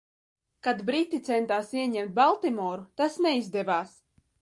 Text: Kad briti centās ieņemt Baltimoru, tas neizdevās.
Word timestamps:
Kad 0.67 0.81
briti 0.87 1.19
centās 1.27 1.71
ieņemt 1.83 2.17
Baltimoru, 2.23 2.91
tas 3.03 3.23
neizdevās. 3.29 3.99